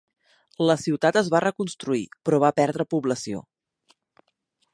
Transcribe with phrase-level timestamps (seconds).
[0.69, 3.45] La ciutat es va reconstruir però va perdre població.